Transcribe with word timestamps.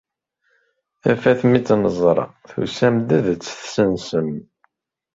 Tafat 1.01 1.39
mi 1.49 1.59
tt-neẓra, 1.61 2.25
tusam-d 2.49 3.09
ad 3.17 3.25
tt-tessensem. 3.27 4.29